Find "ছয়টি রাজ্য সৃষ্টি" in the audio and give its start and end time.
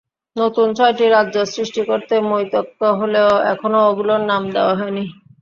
0.77-1.81